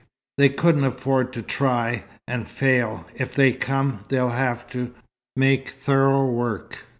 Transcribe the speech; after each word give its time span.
They 0.39 0.49
couldn't 0.49 0.83
afford 0.83 1.31
to 1.33 1.43
try, 1.43 2.05
and 2.27 2.49
fail. 2.49 3.05
If 3.17 3.35
they 3.35 3.53
come, 3.53 4.05
they'll 4.07 4.29
have 4.29 4.67
to 4.71 4.95
make 5.35 5.69
thorough 5.69 6.25
work." 6.25 6.85